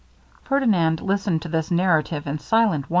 [0.41, 2.89] Ferdinand listened to this narrative in silent wonder!